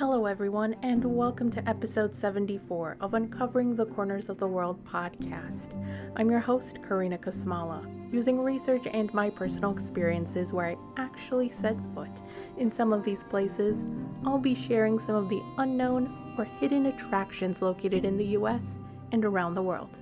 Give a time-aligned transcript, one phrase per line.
[0.00, 5.78] Hello, everyone, and welcome to episode 74 of Uncovering the Corners of the World podcast.
[6.16, 11.76] I'm your host, Karina Kasmala, using research and my personal experiences where I actually set
[11.94, 12.22] foot
[12.56, 13.84] in some of these places.
[14.24, 18.78] I'll be sharing some of the unknown or hidden attractions located in the US
[19.12, 19.98] and around the world.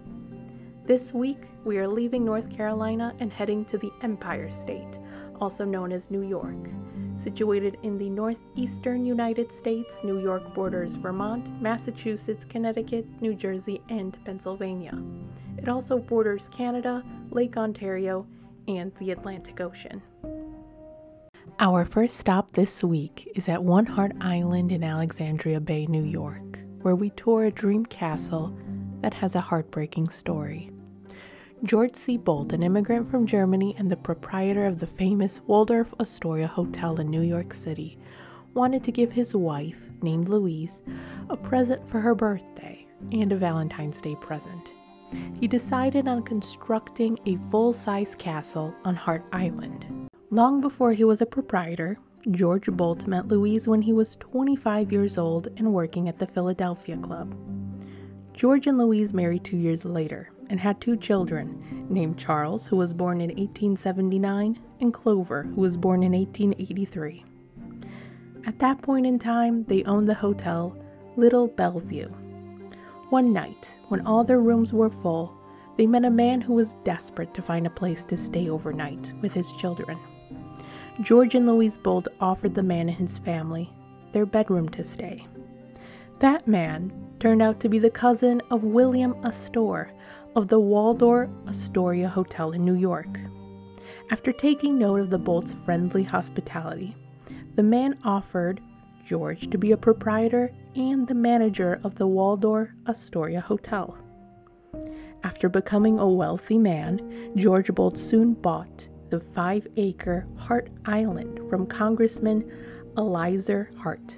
[0.85, 5.01] This week, we are leaving North Carolina and heading to the Empire State,
[5.41, 6.69] also known as New York.
[7.19, 14.17] Situated in the northeastern United States, New York borders Vermont, Massachusetts, Connecticut, New Jersey, and
[14.25, 14.97] Pennsylvania.
[15.59, 18.25] It also borders Canada, Lake Ontario,
[18.69, 20.01] and the Atlantic Ocean.
[21.59, 26.61] Our first stop this week is at One Heart Island in Alexandria Bay, New York,
[26.83, 28.57] where we tour a dream castle
[29.01, 30.71] that has a heartbreaking story.
[31.65, 32.17] George C.
[32.17, 37.11] Boldt, an immigrant from Germany and the proprietor of the famous Waldorf Astoria Hotel in
[37.11, 37.99] New York City,
[38.55, 40.83] wanted to give his wife, named Louise,
[41.29, 44.73] a present for her birthday and a Valentine's Day present.
[45.41, 50.09] He decided on constructing a full size castle on Hart Island.
[50.31, 51.99] Long before he was a proprietor,
[52.31, 56.97] George Boldt met Louise when he was 25 years old and working at the Philadelphia
[56.99, 57.35] Club.
[58.33, 62.93] George and Louise married two years later and had two children, named Charles, who was
[62.93, 67.25] born in 1879, and Clover, who was born in 1883.
[68.47, 70.77] At that point in time, they owned the hotel
[71.17, 72.09] Little Bellevue.
[73.11, 75.35] One night, when all their rooms were full,
[75.77, 79.33] they met a man who was desperate to find a place to stay overnight with
[79.33, 79.99] his children.
[81.01, 83.73] George and Louise Boldt offered the man and his family
[84.13, 85.27] their bedroom to stay.
[86.19, 89.91] That man turned out to be the cousin of William Astor,
[90.39, 93.19] of the Waldorf Astoria Hotel in New York.
[94.13, 96.95] After taking note of the Boldt's friendly hospitality,
[97.57, 98.61] the man offered
[99.05, 103.99] George to be a proprietor and the manager of the Waldorf Astoria Hotel.
[105.25, 111.67] After becoming a wealthy man, George Boldt soon bought the five acre Hart Island from
[111.67, 112.49] Congressman
[112.97, 114.15] Elizur Hart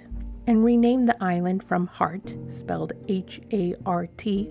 [0.47, 4.51] and renamed the island from Hart, spelled H A R T,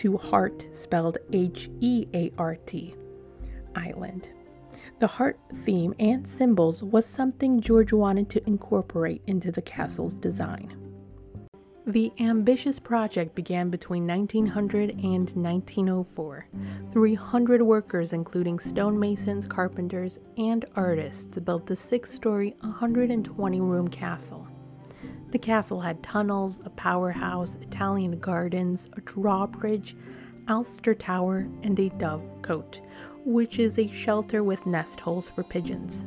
[0.00, 2.94] to Heart, spelled H E A R T,
[3.76, 4.30] island.
[4.98, 10.74] The heart theme and symbols was something George wanted to incorporate into the castle's design.
[11.86, 16.46] The ambitious project began between 1900 and 1904.
[16.92, 24.48] 300 workers, including stonemasons, carpenters, and artists, built the six story, 120 room castle.
[25.30, 29.96] The castle had tunnels, a powerhouse, Italian gardens, a drawbridge,
[30.48, 32.80] Alster Tower, and a dove cote,
[33.24, 36.04] which is a shelter with nest holes for pigeons.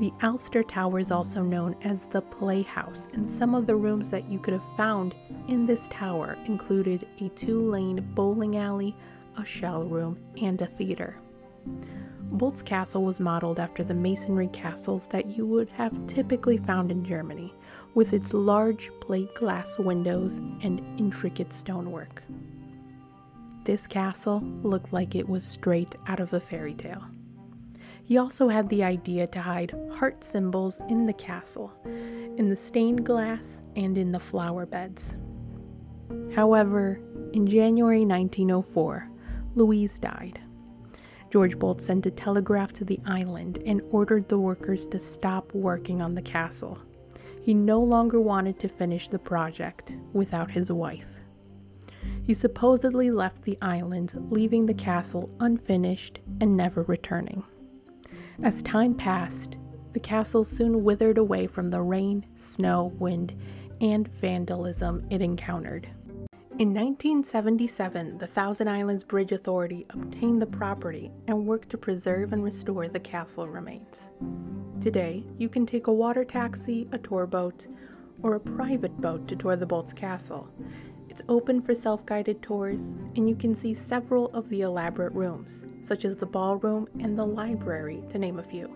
[0.00, 4.28] The Alster Tower is also known as the Playhouse, and some of the rooms that
[4.28, 5.14] you could have found
[5.46, 8.96] in this tower included a two lane bowling alley,
[9.36, 11.16] a shell room, and a theater.
[12.30, 17.04] Boldt's castle was modeled after the masonry castles that you would have typically found in
[17.04, 17.54] Germany,
[17.94, 22.22] with its large plate glass windows and intricate stonework.
[23.64, 27.04] This castle looked like it was straight out of a fairy tale.
[28.04, 33.04] He also had the idea to hide heart symbols in the castle, in the stained
[33.04, 35.16] glass, and in the flower beds.
[36.34, 37.00] However,
[37.32, 39.10] in January 1904,
[39.54, 40.40] Louise died.
[41.30, 46.00] George Boldt sent a telegraph to the island and ordered the workers to stop working
[46.00, 46.78] on the castle.
[47.42, 51.08] He no longer wanted to finish the project without his wife.
[52.22, 57.42] He supposedly left the island, leaving the castle unfinished and never returning.
[58.42, 59.56] As time passed,
[59.92, 63.34] the castle soon withered away from the rain, snow, wind,
[63.80, 65.88] and vandalism it encountered.
[66.58, 72.42] In 1977, the Thousand Islands Bridge Authority obtained the property and worked to preserve and
[72.42, 74.10] restore the castle remains.
[74.80, 77.68] Today, you can take a water taxi, a tour boat,
[78.24, 80.48] or a private boat to tour the Boldt's castle.
[81.08, 85.62] It's open for self guided tours, and you can see several of the elaborate rooms,
[85.84, 88.74] such as the ballroom and the library, to name a few.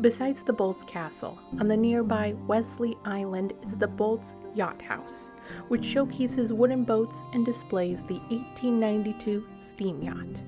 [0.00, 5.28] Besides the Boldt's castle, on the nearby Wellesley Island is the Boldt's Yacht House,
[5.68, 10.40] which showcases wooden boats and displays the 1892 steam yacht.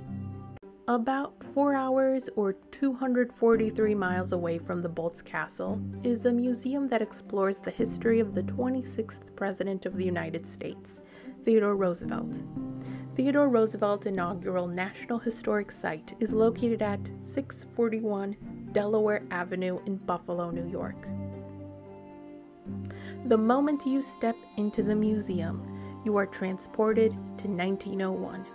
[0.89, 7.03] About four hours or 243 miles away from the Boldt's Castle is a museum that
[7.03, 11.01] explores the history of the 26th President of the United States,
[11.45, 12.41] Theodore Roosevelt.
[13.17, 18.35] Theodore Roosevelt inaugural National Historic Site is located at 641
[18.73, 21.07] Delaware Avenue in Buffalo, New York.
[23.27, 28.47] The moment you step into the museum, you are transported to 1901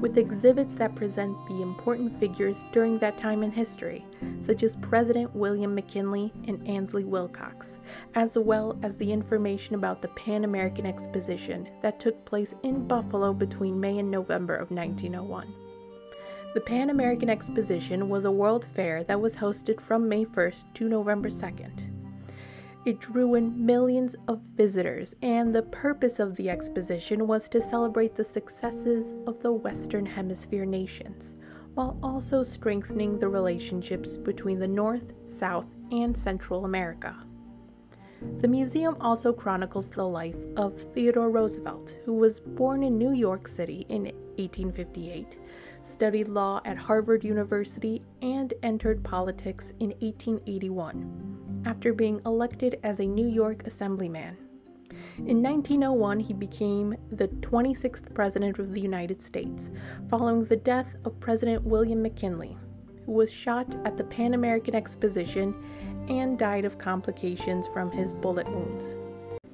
[0.00, 4.04] with exhibits that present the important figures during that time in history,
[4.40, 7.76] such as President William McKinley and Ansley Wilcox,
[8.14, 13.32] as well as the information about the Pan American Exposition that took place in Buffalo
[13.32, 15.65] between May and November of 1901.
[16.56, 20.88] The Pan American Exposition was a world fair that was hosted from May 1st to
[20.88, 21.82] November 2nd.
[22.86, 28.14] It drew in millions of visitors, and the purpose of the exposition was to celebrate
[28.14, 31.34] the successes of the Western Hemisphere nations,
[31.74, 37.14] while also strengthening the relationships between the North, South, and Central America.
[38.40, 43.46] The museum also chronicles the life of Theodore Roosevelt, who was born in New York
[43.46, 44.04] City in
[44.38, 45.38] 1858,
[45.86, 53.06] studied law at Harvard University, and entered politics in 1881 after being elected as a
[53.06, 54.36] New York Assemblyman.
[55.18, 59.70] In 1901, he became the 26th President of the United States,
[60.10, 62.56] following the death of President William McKinley,
[63.04, 65.54] who was shot at the Pan American Exposition
[66.08, 68.96] and died of complications from his bullet wounds.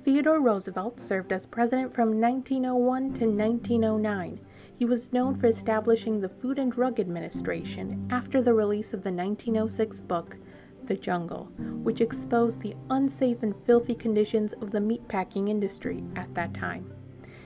[0.05, 4.41] Theodore Roosevelt served as president from 1901 to 1909.
[4.83, 9.13] He was known for establishing the Food and Drug Administration after the release of the
[9.13, 10.39] 1906 book,
[10.87, 11.45] the jungle,
[11.85, 16.93] which exposed the unsafe and filthy conditions of the meatpacking industry at that time.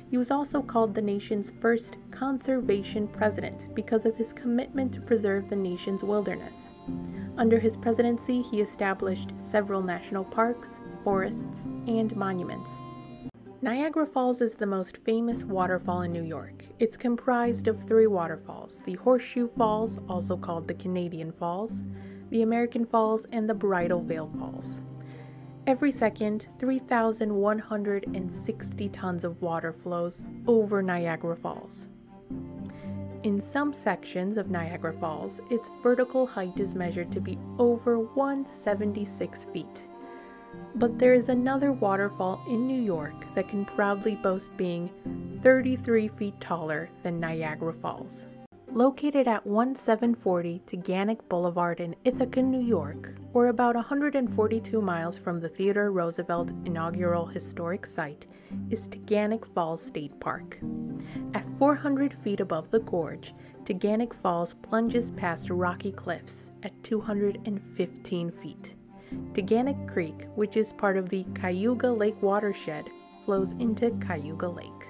[0.09, 5.51] He was also called the nation's first conservation president because of his commitment to preserve
[5.51, 6.71] the nation's wilderness.
[7.37, 12.71] Under his presidency, he established several national parks, forests, and monuments.
[13.63, 16.67] Niagara Falls is the most famous waterfall in New York.
[16.79, 21.83] It's comprised of three waterfalls the Horseshoe Falls, also called the Canadian Falls,
[22.29, 24.81] the American Falls, and the Bridal Veil Falls.
[25.67, 31.87] Every second, 3,160 tons of water flows over Niagara Falls.
[33.23, 39.45] In some sections of Niagara Falls, its vertical height is measured to be over 176
[39.45, 39.89] feet.
[40.79, 44.91] But there is another waterfall in New York that can proudly boast being
[45.43, 48.27] 33 feet taller than Niagara Falls.
[48.71, 55.49] Located at 1740 Taughannock Boulevard in Ithaca, New York, or about 142 miles from the
[55.49, 58.27] Theodore Roosevelt inaugural historic site,
[58.69, 60.61] is Taughannock Falls State Park.
[61.33, 63.33] At 400 feet above the gorge,
[63.65, 68.76] Taughannock Falls plunges past rocky cliffs at 215 feet.
[69.33, 72.89] Taughannock Creek, which is part of the Cayuga Lake watershed,
[73.25, 74.89] flows into Cayuga Lake.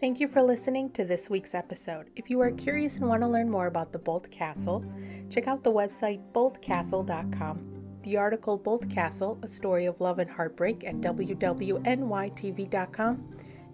[0.00, 2.10] Thank you for listening to this week's episode.
[2.16, 4.84] If you are curious and want to learn more about the Boldt Castle,
[5.30, 8.00] check out the website boldtcastle.com.
[8.02, 11.70] The article Boldt Castle, A Story of Love and Heartbreak at wwnytv.com,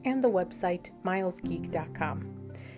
[0.05, 2.35] and the website milesgeek.com.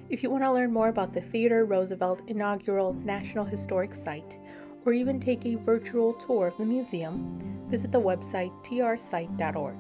[0.08, 4.38] If you want to learn more about the Theodore Roosevelt inaugural National Historic Site,
[4.84, 9.76] or even take a virtual tour of the museum, visit the website trsite.org.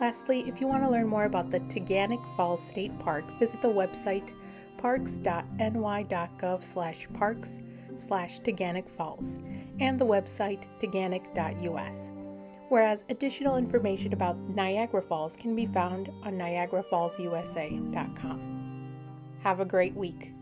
[0.00, 3.68] Lastly, if you want to learn more about the Taughannock Falls State Park, visit the
[3.68, 4.32] website
[4.78, 7.62] parks.ny.gov slash parks
[7.96, 9.38] slash Taughannock Falls
[9.80, 12.10] and the website taughannock.us.
[12.68, 18.52] Whereas additional information about Niagara Falls can be found on niagarafallsusa.com.
[19.42, 20.32] Have a great week.